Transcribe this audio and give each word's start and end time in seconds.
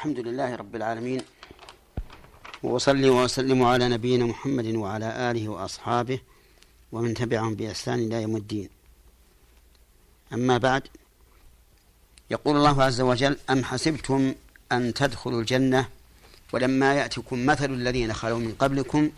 الحمد 0.00 0.18
لله 0.18 0.56
رب 0.56 0.76
العالمين 0.76 1.22
وأصلي 2.62 3.08
وأسلم 3.08 3.62
على 3.62 3.88
نبينا 3.88 4.24
محمد 4.26 4.66
وعلى 4.66 5.30
آله 5.30 5.48
وأصحابه 5.48 6.20
ومن 6.92 7.14
تبعهم 7.14 7.54
بإحسان 7.54 7.98
إلى 7.98 8.22
يوم 8.22 8.36
الدين. 8.36 8.68
أما 10.32 10.58
بعد 10.58 10.82
يقول 12.30 12.56
الله 12.56 12.82
عز 12.82 13.00
وجل 13.00 13.36
أم 13.50 13.64
حسبتم 13.64 14.34
أن 14.72 14.94
تدخلوا 14.94 15.40
الجنة 15.40 15.88
ولما 16.52 16.94
يأتكم 16.94 17.46
مثل 17.46 17.70
الذين 17.70 18.12
خلوا 18.12 18.38
من 18.38 18.54
قبلكم 18.58 19.10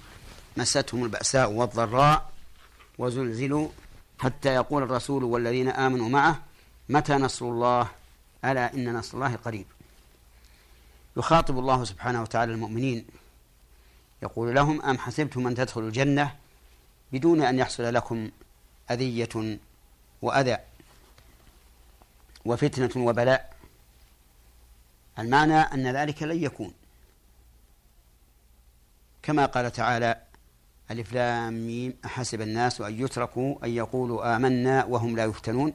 مستهم 0.57 1.05
البأساء 1.05 1.51
والضراء 1.51 2.33
وزلزلوا 2.99 3.69
حتى 4.19 4.55
يقول 4.55 4.83
الرسول 4.83 5.25
والذين 5.25 5.69
آمنوا 5.69 6.09
معه 6.09 6.43
متى 6.89 7.13
نصر 7.13 7.45
الله؟ 7.45 7.89
ألا 8.45 8.75
إن 8.75 8.95
نصر 8.95 9.15
الله 9.15 9.35
قريب. 9.37 9.67
يخاطب 11.17 11.59
الله 11.59 11.85
سبحانه 11.85 12.23
وتعالى 12.23 12.53
المؤمنين. 12.53 13.07
يقول 14.23 14.55
لهم 14.55 14.83
أم 14.83 14.99
حسبتم 14.99 15.47
أن 15.47 15.55
تدخلوا 15.55 15.89
الجنة 15.89 16.37
بدون 17.13 17.43
أن 17.43 17.59
يحصل 17.59 17.95
لكم 17.95 18.31
أذية 18.91 19.59
وأذى 20.23 20.57
وفتنة 22.45 23.05
وبلاء؟ 23.07 23.57
المعنى 25.19 25.59
أن 25.59 25.97
ذلك 25.97 26.23
لن 26.23 26.43
يكون. 26.43 26.73
كما 29.23 29.47
قال 29.47 29.73
تعالى 29.73 30.21
ألف 30.91 31.13
لام 31.13 31.95
أحسب 32.05 32.41
الناس 32.41 32.81
أن 32.81 33.05
يتركوا 33.05 33.65
أن 33.65 33.71
يقولوا 33.71 34.37
آمنا 34.37 34.85
وهم 34.85 35.17
لا 35.17 35.25
يفتنون. 35.25 35.73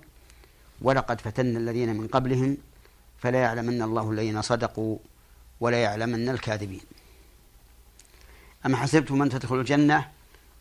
ولقد 0.81 1.21
فتنا 1.21 1.59
الذين 1.59 1.95
من 1.95 2.07
قبلهم 2.07 2.57
فلا 3.17 3.39
يعلمن 3.41 3.81
الله 3.81 4.11
الذين 4.11 4.41
صدقوا 4.41 4.97
ولا 5.59 5.81
يعلمن 5.81 6.29
الكاذبين. 6.29 6.81
أم 8.65 8.75
حسبتم 8.75 9.21
أن 9.21 9.29
تدخلوا 9.29 9.61
الجنة؟ 9.61 10.11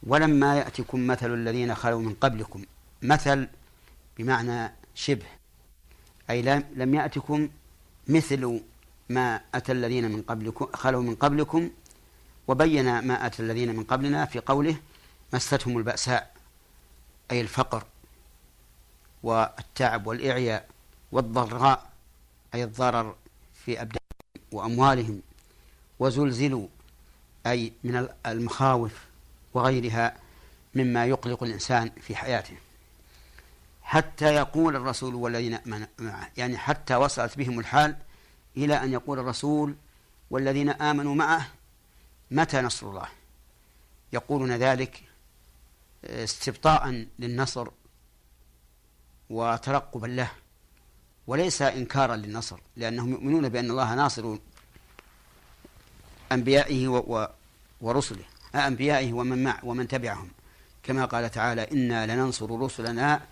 ولما 0.03 0.59
يأتكم 0.59 1.07
مثل 1.07 1.35
الذين 1.35 1.75
خلوا 1.75 2.01
من 2.01 2.15
قبلكم. 2.15 2.65
مثل 3.03 3.49
بمعنى 4.19 4.73
شبه. 4.95 5.27
أي 6.31 6.43
لم 6.75 6.95
يأتكم 6.95 7.49
مثل 8.09 8.61
ما 9.09 9.41
أتى 9.55 9.73
الذين 9.73 10.11
من 10.11 10.23
قبلكم 10.23 10.67
خلوا 10.75 11.03
من 11.03 11.15
قبلكم 11.15 11.71
وبين 12.49 12.99
ما 12.99 13.27
أتى 13.27 13.43
الذين 13.43 13.77
من 13.77 13.85
قبلنا 13.85 14.25
في 14.25 14.39
قوله 14.39 14.77
مستهم 15.33 15.79
البأساء 15.79 16.35
أي 17.31 17.41
الفقر 17.41 17.85
والتعب 19.23 20.07
والإعياء 20.07 20.69
والضراء 21.13 21.91
أي 22.55 22.65
الضرر 22.65 23.15
في 23.65 23.81
أبدانهم 23.83 24.06
وأموالهم 24.53 25.23
وزلزلوا 25.99 26.67
أي 27.47 27.73
من 27.85 28.09
المخاوف 28.27 28.93
وغيرها 29.55 30.17
مما 30.75 31.07
يقلق 31.07 31.43
الإنسان 31.43 31.91
في 32.01 32.17
حياته. 32.17 32.57
حتى 33.83 34.35
يقول 34.35 34.77
الرسول 34.77 35.15
والذين 35.15 35.59
معه 35.99 36.31
يعني 36.37 36.59
حتى 36.59 36.97
وصلت 36.97 37.39
بهم 37.39 37.59
الحال 37.59 37.97
إلى 38.57 38.75
أن 38.75 38.93
يقول 38.93 39.19
الرسول 39.19 39.75
والذين 40.31 40.69
آمنوا 40.69 41.15
معه 41.15 41.49
متى 42.31 42.61
نصر 42.61 42.89
الله؟ 42.89 43.09
يقولون 44.13 44.53
ذلك 44.53 45.03
استبطاء 46.05 47.07
للنصر 47.19 47.69
وترقبا 49.31 50.07
له. 50.07 50.31
وليس 51.27 51.63
إنكارا 51.63 52.17
للنصر 52.17 52.59
لأنهم 52.77 53.11
يؤمنون 53.11 53.49
بأن 53.49 53.71
الله 53.71 53.95
ناصر 53.95 54.37
أنبيائه 56.33 56.89
ورسله 57.81 58.25
أنبيائه 58.55 59.13
ومن 59.13 59.45
مع 59.45 59.61
ومن 59.63 59.89
تبعهم. 59.89 60.29
كما 60.83 61.05
قال 61.05 61.31
تعالى 61.31 61.63
إنا 61.73 62.07
لننصر 62.07 62.61
رسلنا 62.61 63.23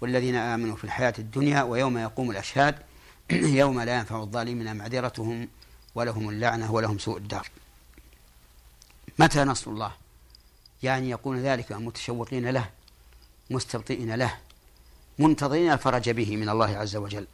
والذين 0.00 0.34
آمنوا 0.34 0.76
في 0.76 0.84
الحياة 0.84 1.14
الدنيا 1.18 1.62
ويوم 1.62 1.98
يقوم 1.98 2.30
الأشهاد 2.30 2.78
يوم 3.32 3.80
لا 3.80 3.98
ينفع 3.98 4.22
الظالمين 4.22 4.76
معذرتهم 4.76 5.48
ولهم 5.94 6.28
اللعنة 6.28 6.72
ولهم 6.72 6.98
سوء 6.98 7.16
الدار. 7.16 7.48
متى 9.18 9.44
نصر 9.44 9.70
الله؟ 9.70 9.92
يعني 10.82 11.10
يقول 11.10 11.38
ذلك 11.38 11.72
متشوقين 11.72 12.50
له 12.50 12.70
مستبطئين 13.50 14.14
له 14.14 14.38
منتظرين 15.18 15.72
الفرج 15.72 16.10
به 16.10 16.36
من 16.36 16.48
الله 16.48 16.76
عز 16.76 16.96
وجل. 16.96 17.26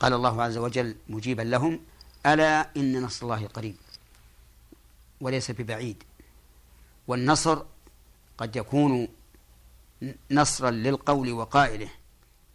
قال 0.00 0.12
الله 0.12 0.42
عز 0.42 0.58
وجل 0.58 0.96
مجيبا 1.08 1.42
لهم 1.42 1.80
ألا 2.26 2.70
إن 2.76 3.02
نصر 3.02 3.26
الله 3.26 3.46
قريب 3.46 3.76
وليس 5.20 5.50
ببعيد. 5.50 6.02
والنصر 7.08 7.62
قد 8.38 8.56
يكون 8.56 9.08
نصرا 10.30 10.70
للقول 10.70 11.32
وقائله 11.32 11.88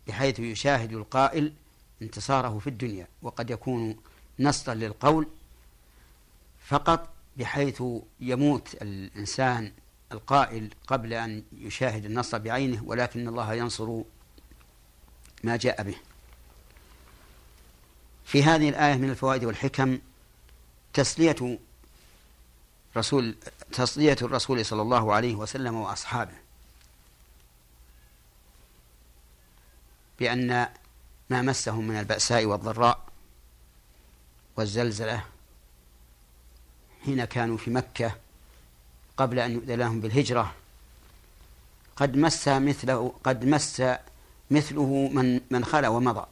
بحيث 0.08 0.40
يشاهد 0.40 0.94
القائل 0.94 1.54
انتصاره 2.02 2.60
في 2.60 2.68
الدنيا 2.68 3.08
وقد 3.22 3.50
يكون 3.50 3.98
نصرا 4.40 4.74
للقول 4.74 5.28
فقط 6.66 7.10
بحيث 7.38 7.84
يموت 8.20 8.74
الإنسان 8.82 9.72
القائل 10.12 10.70
قبل 10.88 11.14
أن 11.14 11.44
يشاهد 11.52 12.06
النصر 12.06 12.38
بعينه 12.38 12.84
ولكن 12.86 13.28
الله 13.28 13.54
ينصر 13.54 14.02
ما 15.44 15.58
جاء 15.58 15.84
به. 15.84 15.96
في 18.26 18.44
هذه 18.44 18.70
الآية 18.70 18.96
من 18.96 19.10
الفوائد 19.10 19.46
والحكم 19.46 20.00
تسلية 20.94 21.60
رسول 22.98 23.36
تسلية 23.74 24.18
الرسول 24.22 24.66
صلى 24.66 24.82
الله 24.82 25.14
عليه 25.14 25.36
وسلم 25.36 25.76
وأصحابه. 25.76 26.34
بأن 30.20 30.68
ما 31.30 31.42
مسهم 31.42 31.88
من 31.88 32.00
البأساء 32.00 32.46
والضراء 32.46 33.06
والزلزلة 34.58 35.24
حين 37.06 37.26
كانوا 37.26 37.58
في 37.58 37.72
مكة 37.72 38.16
قبل 39.18 39.40
أن 39.40 39.52
يؤذن 39.52 39.76
لهم 39.76 40.02
بالهجرة 40.02 40.54
قد 41.96 42.18
مس 42.18 42.48
مثله 42.48 43.14
قد 43.24 43.46
مس 43.46 43.84
مثله 44.52 45.10
من 45.14 45.42
من 45.50 45.66
خلا 45.66 45.88
ومضى. 45.88 46.26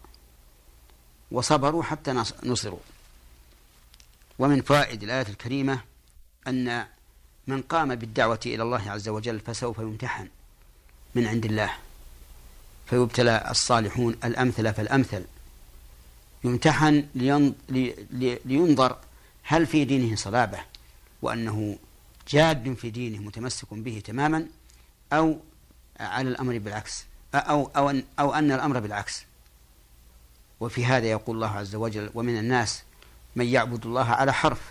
وصبروا 1.33 1.83
حتى 1.83 2.23
نصروا. 2.43 2.79
ومن 4.39 4.61
فوائد 4.61 5.03
الآية 5.03 5.27
الكريمة 5.27 5.79
أن 6.47 6.85
من 7.47 7.61
قام 7.61 7.95
بالدعوة 7.95 8.39
إلى 8.45 8.63
الله 8.63 8.91
عز 8.91 9.09
وجل 9.09 9.39
فسوف 9.39 9.77
يمتحن 9.79 10.27
من 11.15 11.27
عند 11.27 11.45
الله. 11.45 11.71
فيبتلى 12.85 13.47
الصالحون 13.51 14.15
الأمثل 14.23 14.73
فالأمثل. 14.73 15.25
يمتحن 16.43 17.07
لينظر 18.45 18.97
هل 19.43 19.67
في 19.67 19.85
دينه 19.85 20.15
صلابة 20.15 20.59
وأنه 21.21 21.77
جاد 22.29 22.73
في 22.73 22.89
دينه 22.89 23.21
متمسك 23.21 23.73
به 23.73 24.01
تماما 24.05 24.47
أو 25.13 25.39
على 25.99 26.29
الأمر 26.29 26.57
بالعكس 26.57 27.05
أو 27.35 27.71
أو 27.75 28.01
أو 28.19 28.33
أن 28.33 28.51
الأمر 28.51 28.79
بالعكس. 28.79 29.25
وفي 30.63 30.85
هذا 30.85 31.05
يقول 31.05 31.35
الله 31.35 31.57
عز 31.57 31.75
وجل 31.75 32.09
ومن 32.13 32.37
الناس 32.37 32.83
من 33.35 33.45
يعبد 33.45 33.85
الله 33.85 34.09
على 34.09 34.33
حرف 34.33 34.61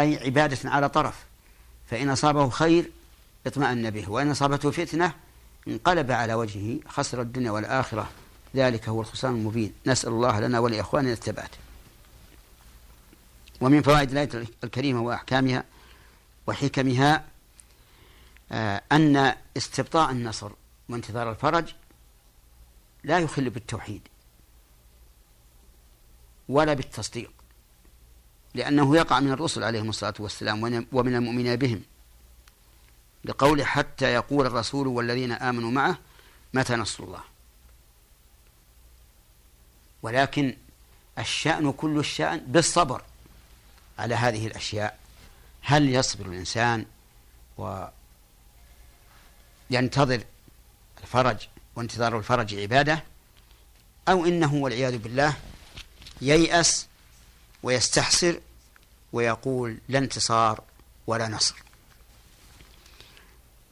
أي 0.00 0.24
عبادة 0.24 0.70
على 0.70 0.88
طرف 0.88 1.24
فإن 1.90 2.10
أصابه 2.10 2.48
خير 2.48 2.90
اطمأن 3.46 3.90
به 3.90 4.10
وإن 4.10 4.30
أصابته 4.30 4.70
فتنة 4.70 5.14
انقلب 5.68 6.10
على 6.10 6.34
وجهه 6.34 6.78
خسر 6.88 7.20
الدنيا 7.20 7.50
والآخرة 7.50 8.10
ذلك 8.56 8.88
هو 8.88 9.00
الخسران 9.00 9.34
المبين. 9.34 9.72
نسأل 9.86 10.08
الله 10.08 10.40
لنا 10.40 10.58
ولإخواننا 10.58 11.12
الثبات. 11.12 11.50
ومن 13.60 13.82
فوائد 13.82 14.10
الآية 14.10 14.46
الكريمة 14.64 15.02
وأحكامها 15.02 15.64
وحكمها 16.46 17.24
آه، 18.52 18.82
أن 18.92 19.34
استبطاء 19.56 20.10
النصر 20.10 20.50
وانتظار 20.88 21.30
الفرج 21.30 21.74
لا 23.04 23.18
يخل 23.18 23.50
بالتوحيد. 23.50 24.08
ولا 26.48 26.74
بالتصديق 26.74 27.30
لأنه 28.54 28.96
يقع 28.96 29.20
من 29.20 29.30
الرسل 29.30 29.64
عليهم 29.64 29.88
الصلاة 29.88 30.14
والسلام 30.18 30.86
ومن 30.92 31.14
المؤمنين 31.14 31.56
بهم. 31.56 31.82
لقوله 33.24 33.64
حتى 33.64 34.12
يقول 34.12 34.46
الرسول 34.46 34.86
والذين 34.86 35.32
آمنوا 35.32 35.70
معه 35.70 35.98
متى 36.54 36.76
نصر 36.76 37.04
الله؟ 37.04 37.20
ولكن 40.02 40.56
الشأن 41.18 41.72
كل 41.72 41.98
الشأن 41.98 42.38
بالصبر 42.38 43.02
على 43.98 44.14
هذه 44.14 44.46
الأشياء. 44.46 44.98
هل 45.62 45.88
يصبر 45.88 46.26
الإنسان 46.26 46.86
وينتظر 49.70 50.22
الفرج 51.02 51.48
وانتظار 51.76 52.18
الفرج 52.18 52.54
عبادة؟ 52.54 53.04
أو 54.08 54.24
إنه 54.24 54.54
والعياذ 54.54 54.98
بالله 54.98 55.36
ييأس 56.20 56.86
ويستحسر 57.62 58.40
ويقول 59.12 59.78
لا 59.88 59.98
انتصار 59.98 60.62
ولا 61.06 61.28
نصر. 61.28 61.62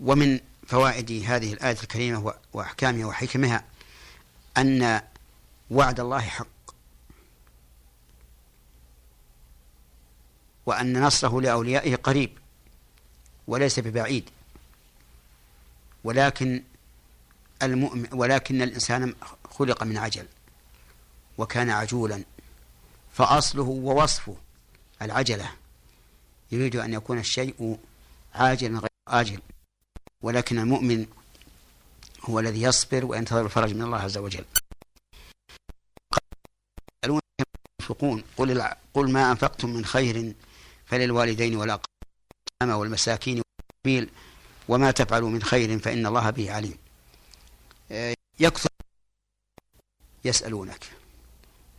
ومن 0.01 0.41
فوائد 0.67 1.25
هذه 1.27 1.53
الآية 1.53 1.77
الكريمة 1.83 2.35
وأحكامها 2.53 3.07
وحكمها 3.07 3.65
أن 4.57 5.03
وعد 5.71 6.01
الله 6.01 6.21
حق. 6.21 6.47
وأن 10.67 11.03
نصره 11.03 11.41
لأوليائه 11.41 11.97
قريب 11.97 12.39
وليس 13.47 13.81
ببعيد. 13.81 14.31
ولكن 16.05 16.63
المؤمن 17.63 18.09
ولكن 18.13 18.63
الإنسان 18.63 19.15
خلق 19.51 19.83
من 19.83 19.99
عجل 19.99 20.27
وكان 21.39 21.71
عجولا. 21.71 22.25
فأصله 23.17 23.63
ووصفه 23.63 24.37
العجلة. 25.03 25.53
يريد 26.53 26.77
أن 26.77 26.93
يكون 26.93 27.19
الشيء 27.19 27.79
عاجلا 28.35 28.79
غير 28.79 28.91
آجل 29.09 29.41
ولكن 30.23 30.59
المؤمن 30.59 31.07
هو 32.23 32.41
الذي 32.41 32.63
يصبر 32.63 33.05
وينتظر 33.05 33.45
الفرج 33.45 33.75
من 33.75 33.83
الله 33.83 33.99
عز 33.99 34.19
وجل. 34.19 34.45
ينفقون 37.81 38.25
قل 38.37 38.63
قل 38.95 39.11
ما 39.11 39.31
أنفقتم 39.31 39.71
من 39.71 39.85
خير 39.85 40.35
فللوالدين 40.87 41.57
والأقربين 41.57 41.87
والمساكين 42.63 43.43
والسبيل 43.43 44.11
وما 44.69 44.91
تفعلوا 44.91 45.31
من 45.31 45.43
خير 45.43 45.79
فإن 45.79 46.07
الله 46.07 46.31
به 46.31 46.53
عليم. 46.53 46.79
يكثر 48.41 48.71
يسألونك. 50.25 50.85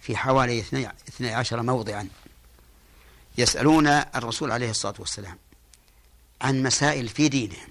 في 0.02 0.18
حوالي 0.18 0.60
اثني 0.60 1.34
عشر 1.34 1.62
موضعا 1.62 2.10
يسألون 3.38 3.88
الرسول 3.88 4.52
عليه 4.52 4.70
الصلاة 4.70 4.96
والسلام 5.00 5.38
عن 6.42 6.64
مسائل 6.64 7.08
في 7.08 7.30
دينهم 7.30 7.70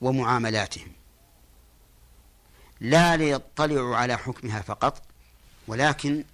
ومعاملاتهم. 0.00 0.92
لا 2.80 3.16
ليطلعوا 3.16 3.96
على 3.96 4.18
حكمها 4.18 4.60
فقط 4.60 5.02
ولكن 5.68 6.24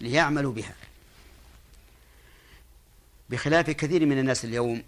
ليعملوا 0.00 0.52
بها. 0.52 0.74
بخلاف 3.30 3.70
كثير 3.70 4.06
من 4.06 4.18
الناس 4.18 4.44
اليوم 4.44 4.82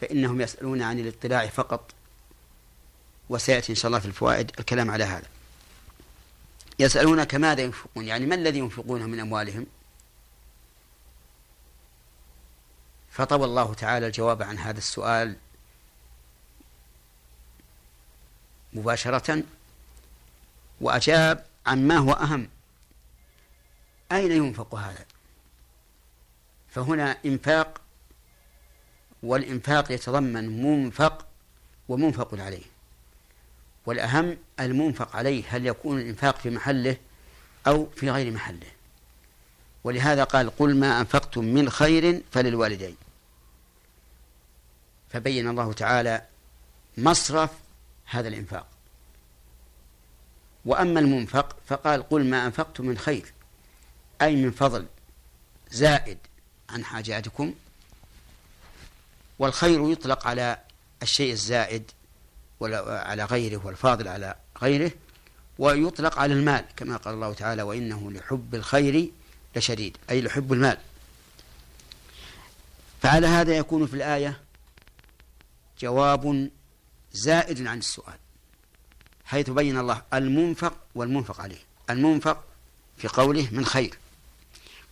فإنهم 0.00 0.40
يسألون 0.40 0.82
عن 0.82 0.98
الاطلاع 0.98 1.46
فقط 1.46 1.92
وسيأتي 3.28 3.72
إن 3.72 3.76
شاء 3.76 3.86
الله 3.86 3.98
في 3.98 4.06
الفوائد 4.06 4.50
الكلام 4.58 4.90
على 4.90 5.04
هذا. 5.04 5.26
يسألونك 6.78 7.34
ماذا 7.34 7.62
ينفقون؟ 7.62 8.04
يعني 8.04 8.26
ما 8.26 8.34
الذي 8.34 8.58
ينفقونه 8.58 9.06
من 9.06 9.20
أموالهم؟ 9.20 9.66
فطوى 13.10 13.44
الله 13.44 13.74
تعالى 13.74 14.06
الجواب 14.06 14.42
عن 14.42 14.58
هذا 14.58 14.78
السؤال 14.78 15.36
مباشرة 18.72 19.42
وأجاب 20.80 21.46
عن 21.66 21.88
ما 21.88 21.96
هو 21.96 22.12
أهم. 22.12 22.48
أين 24.12 24.32
ينفق 24.32 24.74
هذا؟ 24.74 25.04
فهنا 26.68 27.16
إنفاق 27.26 27.80
والإنفاق 29.22 29.92
يتضمن 29.92 30.62
منفق 30.62 31.26
ومنفق 31.88 32.40
عليه. 32.40 32.77
والأهم 33.88 34.36
المنفق 34.60 35.16
عليه 35.16 35.44
هل 35.48 35.66
يكون 35.66 35.98
الإنفاق 35.98 36.38
في 36.38 36.50
محله 36.50 36.96
أو 37.66 37.88
في 37.96 38.10
غير 38.10 38.30
محله. 38.30 38.66
ولهذا 39.84 40.24
قال 40.24 40.56
قل 40.56 40.76
ما 40.76 41.00
أنفقتم 41.00 41.44
من 41.44 41.70
خير 41.70 42.22
فللوالدين. 42.32 42.96
فبين 45.10 45.48
الله 45.48 45.72
تعالى 45.72 46.22
مصرف 46.98 47.50
هذا 48.04 48.28
الإنفاق. 48.28 48.66
وأما 50.64 51.00
المنفق 51.00 51.56
فقال 51.66 52.08
قل 52.08 52.24
ما 52.24 52.46
أنفقتم 52.46 52.86
من 52.86 52.98
خير 52.98 53.32
أي 54.22 54.36
من 54.36 54.50
فضل 54.50 54.86
زائد 55.70 56.18
عن 56.70 56.84
حاجاتكم. 56.84 57.54
والخير 59.38 59.90
يطلق 59.90 60.26
على 60.26 60.58
الشيء 61.02 61.32
الزائد 61.32 61.90
على 62.62 63.24
غيره 63.24 63.66
والفاضل 63.66 64.08
على 64.08 64.34
غيره 64.62 64.92
ويطلق 65.58 66.18
على 66.18 66.34
المال 66.34 66.64
كما 66.76 66.96
قال 66.96 67.14
الله 67.14 67.32
تعالى 67.32 67.62
وإنه 67.62 68.12
لحب 68.12 68.54
الخير 68.54 69.10
لشديد. 69.56 69.96
أي 70.10 70.20
لحب 70.20 70.52
المال. 70.52 70.78
فعلى 73.02 73.26
هذا 73.26 73.56
يكون 73.56 73.86
في 73.86 73.94
الآية 73.94 74.40
جواب 75.80 76.50
زائد 77.12 77.66
عن 77.66 77.78
السؤال 77.78 78.18
حيث 79.24 79.50
بين 79.50 79.78
الله 79.78 80.02
المنفق 80.14 80.76
والمنفق 80.94 81.40
عليه. 81.40 81.62
المنفق 81.90 82.44
في 82.96 83.08
قوله 83.08 83.48
من 83.52 83.64
خير 83.66 83.98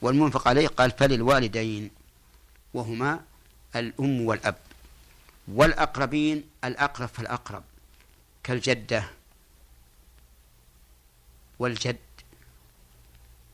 والمنفق 0.03 0.49
عليه 0.49 0.69
قال 0.69 0.91
فللوالدين 0.91 1.91
وهما 2.75 3.21
الأم 3.77 4.21
والأب. 4.21 4.57
والأقربين 5.49 6.51
الأقرب 6.65 7.09
فالأقرب 7.09 7.65
كالجدة 8.45 9.11
والجد 11.59 11.99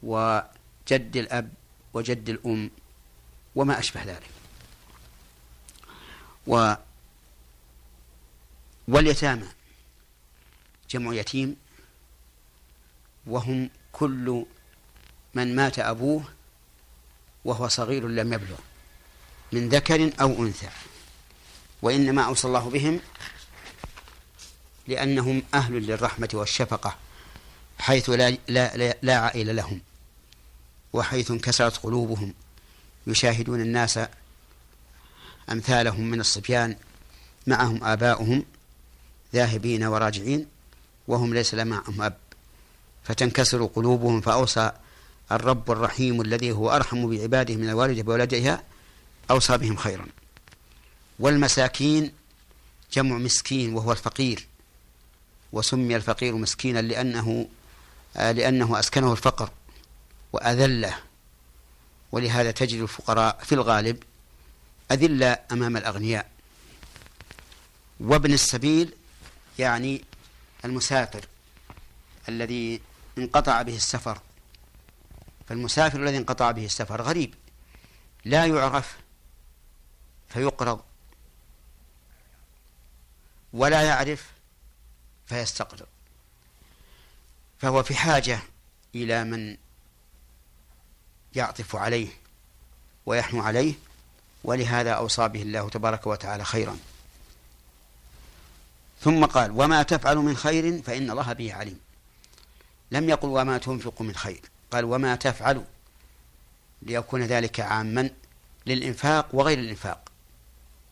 وجد 0.02 1.16
الأب 1.16 1.52
وجد 1.94 2.28
الأم 2.28 2.70
وما 3.54 3.78
أشبه 3.78 4.02
ذلك. 4.04 4.30
و 6.46 6.74
واليتامى 8.88 9.46
جمع 10.90 11.14
يتيم 11.14 11.56
وهم 13.26 13.70
كل 13.92 14.46
من 15.34 15.56
مات 15.56 15.78
أبوه 15.78 16.24
وهو 17.44 17.68
صغير 17.68 18.08
لم 18.08 18.32
يبلغ 18.32 18.58
من 19.52 19.68
ذكر 19.68 20.12
أو 20.20 20.42
أنثى. 20.44 20.68
وإنما 21.82 22.22
أوصى 22.22 22.48
الله 22.48 22.70
بهم 22.70 23.00
لأنهم 24.88 25.42
أهل 25.54 25.86
للرحمة 25.86 26.28
والشفقة 26.34 26.96
حيث 27.78 28.10
لا, 28.10 28.30
لا, 28.30 28.76
لا, 28.76 28.96
لا 29.02 29.16
عائل 29.16 29.56
لهم 29.56 29.80
وحيث 30.92 31.30
انكسرت 31.30 31.76
قلوبهم 31.76 32.34
يشاهدون 33.06 33.60
الناس 33.60 33.98
أمثالهم 35.52 36.10
من 36.10 36.20
الصبيان 36.20 36.76
معهم 37.46 37.84
آباؤهم 37.84 38.44
ذاهبين 39.34 39.84
وراجعين 39.84 40.46
وهم 41.08 41.34
ليس 41.34 41.54
معهم 41.54 42.02
أب 42.02 42.16
فتنكسر 43.04 43.64
قلوبهم 43.64 44.20
فأوصى 44.20 44.72
الرب 45.32 45.70
الرحيم 45.70 46.20
الذي 46.20 46.52
هو 46.52 46.70
أرحم 46.70 47.10
بعباده 47.10 47.56
من 47.56 47.68
الوالدة 47.68 48.02
بولدها 48.02 48.62
أوصى 49.30 49.58
بهم 49.58 49.76
خيرا. 49.76 50.06
والمساكين 51.22 52.12
جمع 52.92 53.18
مسكين 53.18 53.74
وهو 53.74 53.92
الفقير 53.92 54.46
وسمي 55.52 55.96
الفقير 55.96 56.36
مسكينا 56.36 56.78
لأنه 56.78 57.48
لأنه 58.14 58.78
أسكنه 58.78 59.12
الفقر 59.12 59.50
وأذله 60.32 60.98
ولهذا 62.12 62.50
تجد 62.50 62.80
الفقراء 62.80 63.38
في 63.44 63.54
الغالب 63.54 64.02
أذلة 64.90 65.38
أمام 65.52 65.76
الأغنياء. 65.76 66.30
وابن 68.00 68.32
السبيل 68.32 68.94
يعني 69.58 70.04
المسافر 70.64 71.26
الذي 72.28 72.80
انقطع 73.18 73.62
به 73.62 73.76
السفر 73.76 74.20
فالمسافر 75.48 76.02
الذي 76.02 76.16
انقطع 76.16 76.50
به 76.50 76.64
السفر 76.64 77.02
غريب 77.02 77.34
لا 78.24 78.46
يعرف 78.46 78.96
فيقرض. 80.28 80.80
ولا 83.52 83.82
يعرف 83.82 84.30
فيستقرض 85.26 85.86
فهو 87.58 87.82
في 87.82 87.94
حاجة 87.94 88.38
إلى 88.94 89.24
من 89.24 89.56
يعطف 91.34 91.76
عليه 91.76 92.08
ويحنو 93.06 93.42
عليه 93.42 93.74
ولهذا 94.44 94.90
أوصى 94.90 95.28
به 95.28 95.42
الله 95.42 95.68
تبارك 95.68 96.06
وتعالى 96.06 96.44
خيرا. 96.44 96.78
ثم 99.00 99.24
قال 99.24 99.50
وما 99.50 99.82
تفعل 99.82 100.16
من 100.16 100.36
خير 100.36 100.82
فإن 100.82 101.10
الله 101.10 101.32
به 101.32 101.54
عليم. 101.54 101.80
لم 102.90 103.08
يقل 103.08 103.28
وما 103.28 103.58
تنفق 103.58 104.02
من 104.02 104.14
خير. 104.14 104.40
قال 104.70 104.84
وما 104.84 105.16
تفعل 105.16 105.64
ليكون 106.82 107.22
ذلك 107.22 107.60
عاما 107.60 108.10
للإنفاق 108.66 109.28
وغير 109.32 109.58
الإنفاق. 109.58 110.12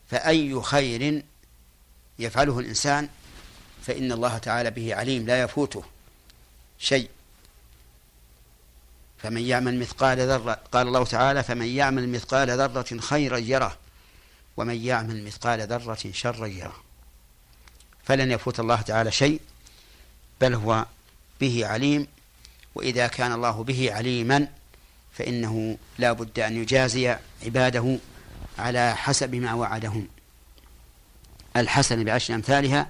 فأي 0.09 0.61
خير 0.61 1.23
يفعله 2.21 2.59
الإنسان 2.59 3.09
فإن 3.85 4.11
الله 4.11 4.37
تعالى 4.37 4.71
به 4.71 4.95
عليم 4.95 5.25
لا 5.25 5.41
يفوته 5.41 5.83
شيء. 6.79 7.09
فمن 9.17 9.41
يعمل 9.41 9.79
مثقال 9.79 10.19
ذرة 10.19 10.59
قال 10.71 10.87
الله 10.87 11.03
تعالى 11.03 11.43
فمن 11.43 11.65
يعمل 11.65 12.09
مثقال 12.09 12.49
ذرة 12.49 12.99
خيرا 12.99 13.37
يره 13.37 13.77
ومن 14.57 14.85
يعمل 14.85 15.23
مثقال 15.25 15.61
ذرة 15.61 16.11
شرا 16.13 16.47
يره. 16.47 16.75
فلن 18.03 18.31
يفوت 18.31 18.59
الله 18.59 18.81
تعالى 18.81 19.11
شيء 19.11 19.41
بل 20.41 20.53
هو 20.53 20.85
به 21.41 21.67
عليم 21.67 22.07
وإذا 22.75 23.07
كان 23.07 23.31
الله 23.31 23.63
به 23.63 23.93
عليما 23.93 24.47
فإنه 25.13 25.77
لا 25.97 26.11
بد 26.11 26.39
أن 26.39 26.57
يجازي 26.57 27.17
عباده 27.43 27.97
على 28.59 28.95
حسب 28.95 29.35
ما 29.35 29.53
وعدهم. 29.53 30.07
الحسن 31.57 32.03
بعشر 32.03 32.35
أمثالها 32.35 32.89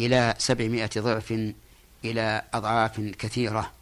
إلى 0.00 0.34
سبعمائة 0.38 0.90
ضعف 0.98 1.52
إلى 2.04 2.42
أضعاف 2.54 3.00
كثيرة. 3.00 3.72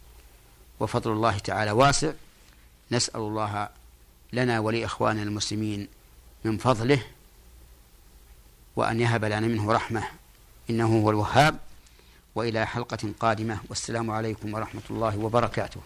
وفضل 0.79 1.11
الله 1.11 1.37
تعالى 1.37 1.71
واسع. 1.71 2.11
نسأل 2.91 3.19
الله 3.19 3.69
لنا 4.33 4.59
ولإخواننا 4.59 5.23
المسلمين 5.23 5.87
من 6.43 6.57
فضله 6.57 7.01
وأن 8.75 8.99
يهب 8.99 9.25
لنا 9.25 9.39
منه 9.39 9.71
رحمة. 9.71 10.03
إنه 10.69 11.01
هو 11.01 11.09
الوهاب. 11.09 11.59
وإلى 12.35 12.67
حلقة 12.67 13.13
قادمة. 13.19 13.59
والسلام 13.69 14.11
عليكم 14.11 14.53
ورحمة 14.53 14.81
الله 14.89 15.17
وبركاته. 15.17 15.81